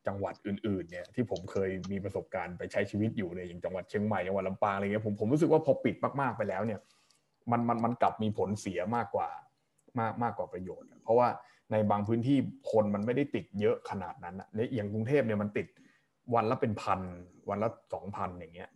[0.06, 6.80] จังหวัดอื่นๆเนี่ยที่ผมเคยมีประสบการณ์ไปใช้ชีวิตอยู่ในยอย่างจังหวัดเชียงใหม่จังหวัดลำปางอะไรเงี้ยผมผมรู้สึกว่าพอปิดมากๆไปแล้วเนี่ย
[7.50, 9.28] มันมันมันกลับมีผลเสียมากกว่า
[10.00, 11.28] มากมากกว่าประโยชน์ เพราะว่า
[11.72, 12.38] ในบางพื้นที่
[12.72, 15.66] คนมันไม่ได้ติดเยอะขนาดนั้นนะในอย่างกรุงเทพเนี่ยมันติด
[16.34, 17.00] วันละเป็นพัน
[17.48, 18.70] วันละสองพันอย่างเงี้ย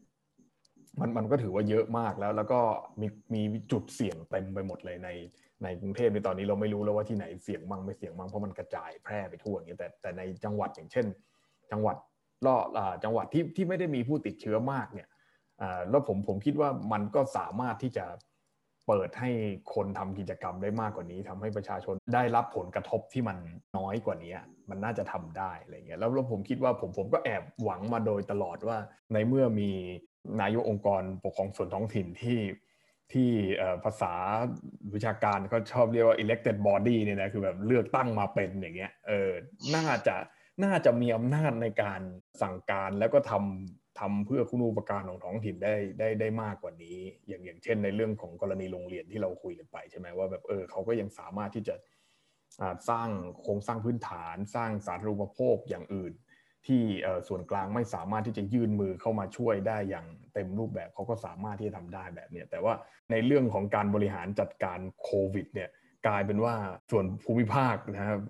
[1.00, 2.61] มันมันก็ถือว่าเยอะมากแล้ว แล้วก็
[3.00, 5.09] มีมีจุดเสี่ยงเต็มไปหมดเลยใน
[5.62, 11.07] ในกรุงเทพในตอนนี้เราไม่รู้แล้วว่าที่ไหนเสี่ยงมั่งไม่เสี่ยงมั่งเพราะมันกระจายแพร่ไปทั่วอย่างเงี้ยแต่แต่ในจังหวัดอย่างเช่น
[11.72, 11.96] จังหวัด
[12.46, 15.09] ล่ออ่าจังหวัดที่ที่ไม่ได้มีผู้ติดเชื้อมากเนี่ย
[15.62, 18.05] อ่าแล้วผมผมคิดว่ามันก็สามารถที่จะ
[18.87, 19.31] เปิดให้
[19.75, 23.37] คนทำกิจกรรมได้มากกว่านี้ทำให้ประชาชนได้รับผลกระทบที่มัน
[23.77, 24.35] น้อยกว่านี้
[24.70, 28.79] มันน่าจะทำได้อะไรเงี้ยแล้วแล้วผมคิดว่าผมผมก็แอบหวังมาโดยตลอดว่า
[29.12, 29.70] ในเมื่อมี
[30.40, 32.40] นายกองค์กรปกครองส่วนท้องถิ่นที่
[33.12, 33.31] ที่
[33.85, 34.12] ภาษา
[34.94, 39.31] วิชาการเขาชอบเรียกว่า elected body เนี่ยนะคือแบบเลือกตั้งมาเป็นอย่างเงี้ยเออ
[39.75, 40.16] น่าจะ
[40.64, 42.01] น่าจะมีอำนาจในการ
[42.42, 51.75] สั่งการแล้วก็ทำทำเพื่อคุณูปการของท้องถิ่นได้ได้ได้มากกว่านี้ อย่างอย่างเช่น ในเรื่องของกรณีโรงเรียนที่เราคุยกันไปใช่ไหมว่าแบบเออเขาก็ยังสามารถที่จะ
[52.90, 53.09] สร้าง
[53.42, 56.12] โครงสร้างพื้นฐานสร้างสาธารณูปโภคอย่างอื่น
[56.66, 56.83] ที่
[57.29, 62.75] ส่วนกลางไม่สามารถที่จะยื่นมือเข้ามาช่วยได้อย่างเต็มรูปแบบเขาก็สามารถที่จะทำได้แบบเนี้ยแต่ว่า
[63.11, 65.70] ในเรื่องของการบริหารจัดการโควิดเนี่ย
[66.06, 66.54] กลายเป็นว่า
[66.90, 68.20] ส่วนภูมิภาคนะครับ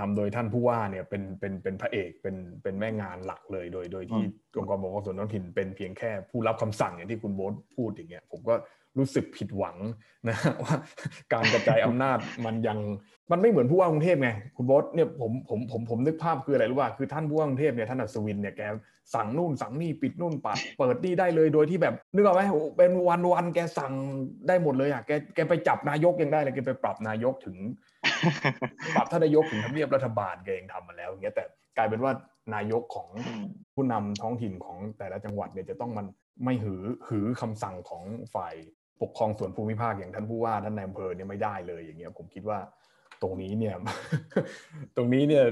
[0.00, 4.22] นำโดยท่านผู้ว่าเนี่ยเป็นเป็นเป็นพระเอกเป็นเป็นแม่งานหลักเลย โดยโดยที่
[4.58, 8.54] องค์กรปกครองส่วนท้องถิ่นเป็นเพียงแค่ผู้รับคำสั่งอย่างที่คุณโบ๊ทพูดอย่างเงี้ยผมก็
[8.98, 9.76] รู้สึกผิดหวัง
[10.28, 10.74] นะว่า
[11.32, 12.78] การกระจายอำนาจมันยัง
[13.30, 18.62] มันไม่เหมือนผู้ว่ากรุงเทพไงคุณโบ๊ทเนี่ยผมผมผมผมนึกภาพคืออะไรรู้ป่ะคือท่านผู้ว่ากรุงเทพเนี่ยท่านอัศวินเนี่ยแก
[19.14, 23.92] สั่งนู่นสั่งนี่ปิดนู่นปัดเปิดนี่ได้เลยโดยที่แบบนึกออกไหมโอ้เป็นวันวันๆแกสั่ง
[24.48, 27.56] ได้หมดเลยอะแกแกไปจับนายกยังได้เลยแกไปปรับนายกถึง
[28.96, 31.44] ปรับท่านนายกถึงทำเนียบรัฐบาลแกเองทำมาแล้วอย่างเงี้ยแต่
[31.76, 32.12] กลายเป็นว่า
[32.54, 33.08] นายกของ
[33.74, 36.06] ผู้นำท้องถิ่นของแต่ละจังหวัดเนี่ยจะต้องมัน
[36.44, 38.02] ไม่หือหือคำสั่งของ
[38.34, 38.54] ฝ่าย
[39.02, 42.58] ปกครองส่วนภูมิภาคอย่างท่านผู้ว่าท่านนายอำเภอเนี่ยไม่ได้เลยอย่างเงี้ยผมคิดว่า
[43.22, 43.74] ตรงนี้เนี่ย
[44.96, 45.44] ตรงนี้เนี่ย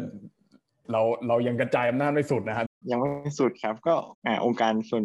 [0.92, 3.94] เราเรายังกระจายอำนาจไม่สุดนะครับยังไม่สุดครับก็
[4.26, 5.04] อ่าองค์การส่วน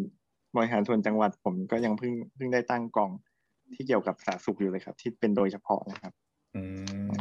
[0.55, 3.11] บริหารส่วนจังหวัดผมก็ยังเพิ่งเพิ่งได้ตั้งกอง
[3.73, 6.13] ที่เกี่ยวกับสาธารณสุขอยู่เลยครับ ที่เป็นโดยเฉพาะนะครับ
[6.55, 6.61] อื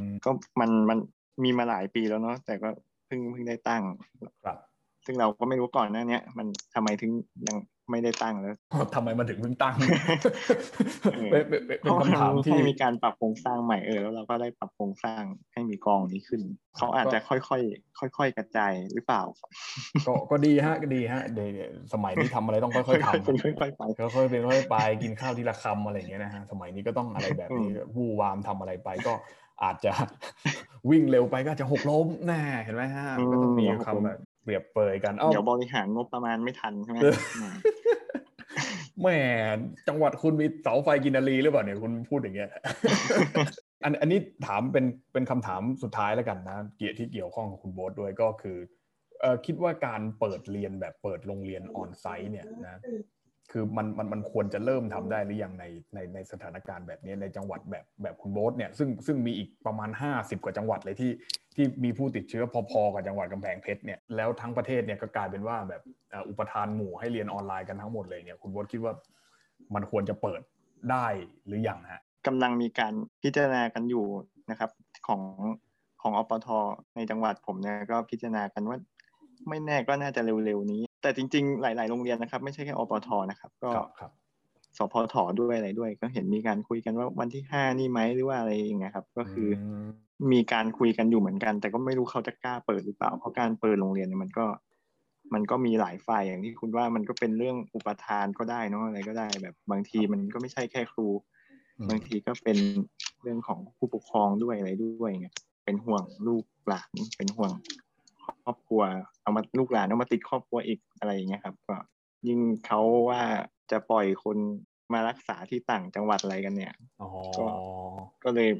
[0.07, 0.99] มก็มันมัน
[1.45, 2.69] มีมาหลายปีแล้วเนาะแต่ก็
[3.07, 3.83] เพิ่งเพิ่งได้ตั้ง
[4.45, 4.59] ครับ
[5.07, 7.11] ซึ่งเราก็ไม่รู้ก่อนหน้าเนี้ยมันทำไมถึง
[7.47, 7.57] ยัง
[7.91, 8.55] ไม่ได้ตั้งแล้ว
[8.95, 9.77] ทำไมมันถึงเพิ่งตั้ง
[11.15, 15.23] เออเป็นเป็นเป็นเพราะคำถามที่ให้มีการปรับโครงสร้างใหม่เออแล้วเราก็ได้ปรับโครงสร้าง
[15.53, 16.41] ให้มีกองนี้ขึ้น
[16.77, 19.23] เขาอาจจะค่อยๆค่อย ๆ กระจายหรือเปล่า
[20.07, 23.83] ก็ก็ดีฮะก็ดีฮะเดี๋ยวสมัยนี้ทำอะไรต้องค่อยๆทำเป็นค่อยๆไป
[24.15, 29.15] ค่อยๆเป็นค่อยๆไปกินข้าวทีละคำอะไรอย่างเงี้ยนะฮะสมัยนี้ก็ต้องอะไรแบบนี้อืมวู่วามทำอะไรไปก็
[29.65, 29.93] อาจจะ
[30.91, 37.55] วิ่งเร็วไปก็อาจจะหกล้มแน่เห็นไหมฮะก็ต้องมีคำแบบ เปรียบเปรยกันเอ้าเดี๋ยวบริหารงบประมาณไม่ทันใช่ไหมเอออืม
[39.01, 39.19] แหม่
[39.89, 42.51] จังหวัดคุณมีเสาไฟกินนารีหรือเปล่าเนี่ยคุณพูดอย่างเงี้ย
[43.85, 48.59] อันอันนี้ถามเป็นเป็นคำถามสุดท้ายแล้วกันนะเกี่ยวที่เกี่ยวข้องกับคุณโบ๊ทด้วยก็คือ
[49.21, 52.81] เอ่อคิดว่าการเปิดเรียนแบบเปิดโรงเรียนออนไซต์เนี่ยนะ
[53.53, 61.11] คือมันมันมันควรจะเริ่มทำได้หรือยังในในในสถานการณ์แบบนี้ในจังหวัดแบบแบบคุณโบ๊ทเนี่ยซึ่งซึ่งมีอีกประมาณ 50 กว่าจังหวัดเลยที่
[61.59, 68.93] ที่มีผู้ติดเชื้อพอๆกับจังหวัดกำแพงเพชรเนี่ยแล้วทั้งประเทศเนี่ยก็กลายเป็นว่าแบบเอ่ออุปทานหมู่ให้เรียนออนไลน์กันทั้งหมดเลยเนี่ยคุณโบ๊ทคิดว่า
[69.75, 70.41] มันควรจะเปิด
[70.91, 71.07] ได้
[71.47, 74.07] หรือยังฮะกำลังมีการพิจารณากันอยู่
[74.51, 74.71] นะครับ
[75.07, 75.23] ของ
[76.03, 76.49] ของอปท
[76.97, 78.79] ในจังหวัดผมเนี่ยก็พิจารณากันว่า
[79.49, 84.13] ไม่แน่ก็น่าจะเร็วๆนี้ แต่จริงๆ หลาย ๆ โรงเรียนนะครับ ไม่ใช่แค่อปทนะครับ ก็ครับครับ
[84.79, 89.51] สพทด้วยอะไรด้วย ก็เห็นมีการคุยกันว่าวันที่ห้านี่ไหมหรือว่าอะไรอย่างเงี้ยครับ ก็คืออ
[90.21, 94.47] มมีการคุยกันอยู่เหมือนกัน แต่ก็ไม่รู้เขาจะกล้าเปิดหรือเปล่าเพราะการเปิดโรงเรียนเนี่ยมันก็
[95.35, 101.09] มันก็มีหลายฝ่ายอย่างที่คุณว่ามันก็เป็นเรื่องอุปทานก็ได้เนาะอะไรก็ได้แบบบางทีมันก็ไม่ใช่แค่ครู
[101.89, 102.59] บางทีก็เป็น
[103.23, 107.53] เรื่องของผู้ปกครองด้วยอะไรด้วยเงี้ยเป็นห่วงลูกหลานเป็นห่วง
[108.45, 108.83] ครอบครัว
[109.23, 111.77] เอามาลูกหลานเอามาติดครอบครัวอีกอะไรอย่างเงี้ยครับ ก็
[112.29, 113.23] ยิ่งเขาว่า
[113.71, 114.37] จะปล่อยคน
[114.93, 117.47] มารักษาที่ต่างจังหวัดอะไรกันเนี่ยอ๋อก็
[118.25, 118.51] ก็เลย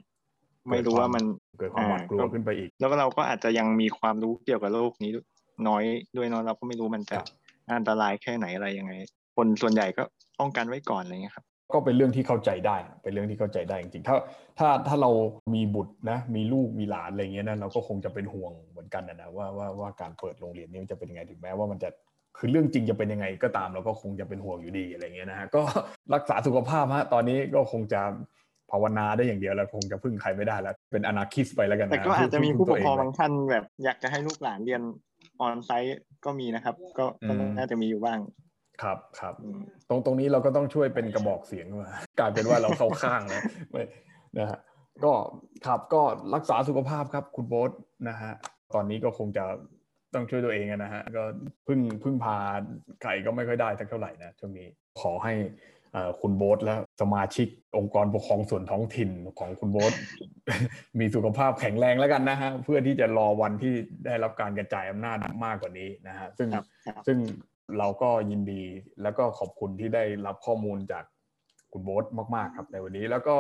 [0.71, 1.25] ไม่รู้ว่ามัน
[1.59, 5.13] เกิดความหวาดกลัวขึ้นไปอีก แล้วก็เราก็อาจจะยังมีความรู้เกี่ยวกับโรคนี้
[5.69, 5.85] น้อย
[6.17, 7.27] ด้วยเนาะเราก็ไม่รู้มันจะครับ
[7.77, 8.93] อันตรายแค่ไหนอะไรยังไง
[9.37, 10.03] คนส่วนใหญ่ก็
[10.41, 14.17] ป้องกันไว้ก่อนอะไรเงี้ยครับก็เป็นเรื่องที่เข้าใจได้ เป็นเรื่องที่เข้าใจได้จริงๆ ถ้า
[14.59, 15.11] ถ้าถ้าเรา
[15.55, 21.89] มีบุตรนะ มีลูกมีหลานอะไรเงี้ยนะเราก็คงจะเป็นห่วงเหมือนกันนะนะว่าว่าว่าการเปิดโรงเรียนนี้มันจะเป็นยังไงถึงแม้ว่ามันจะ
[22.39, 25.63] คือเรื่องจริงจะเป็นยังไงก็ตามเราก็คงจะเป็นห่วงอยู่ดีอะไรเงี้ยนะฮะก็
[26.15, 28.01] รักษาสุขภาพฮะตอนนี้ก็คงจะ
[28.71, 34.83] ภาวนาได้อย่างเดียวแล้วคงจะพึ่งใครไม่ได้แล้ว เป็นอนาคิสไปแล้วกันนะแต่ก็อาจจะมีผู้ปกครองพึ่บางท่านแบบ อยากจะให้ลูกหลานเรียน
[35.41, 38.19] ออนไซต์ก็มีนะครับ ก็ก็น่าจะมีอยู่บ้าง
[38.83, 43.83] ครับครับอืมตรงตรงนี้เราก็ต้องช่วยเป็นกระบอกเสียงมากลายเป็นว่าเราเข้าข้างแล้วไม่
[44.39, 44.59] นะฮะ
[45.05, 45.13] ก็
[45.67, 46.03] ครับก็
[46.35, 47.71] รักษาสุขภาพครับคุณโบ๊ท
[48.09, 48.33] นะฮะ
[48.75, 49.45] ตอนนี้ก็คงจะ
[50.15, 51.23] ต้องช่วยตัวเองอะนะฮะก็
[51.67, 52.37] พึ่งพึ่งพา
[53.03, 54.69] ไก่ก็ไม่ค่อยได้สักเท่าไหร่นะช่วงนี้
[55.01, 55.78] ขอให้เอ่อ
[56.21, 59.93] คุณโบ๊ทและสมาชิกองค์กรปกครองส่วนท้องถิ่นของคุณโบ๊ท
[60.99, 63.75] มีสุขภาพแข็งแรงแล้วกันนะฮะเพื่อที่จะรอวันที่
[64.07, 67.19] ได้รับการกระจายอำนาจมากกว่านี้นะฮะซึ่งครับครับซึ่ง
[67.79, 68.63] เราก็ยินดี
[69.03, 71.05] แล้วก็ขอบคุณที่ได้รับข้อมูลจาก
[71.73, 73.37] คุณโบ๊ทมาก ๆ ครับในวันนี้แล้วก็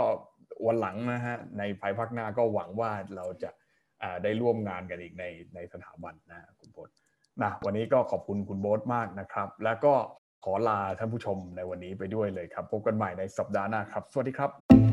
[0.66, 3.50] วันหลังนะฮะในภายภาคหน้าก็หวังว่าเราจะ
[4.02, 6.90] อ่าได้ร่วมงานกันอีกในในสถาบันนะฮะคุณโบ๊ท
[7.42, 9.94] นะวันนี้ก็ขอบคุณคุณโบ๊ทมากนะครับ แล้วก็
[10.44, 14.87] ขอลาท่านผู้ชมในวันนี้ไปด้วยเลยครับ พบกันใหม่ในสัปดาห์หน้าครับ สวัสดีครับ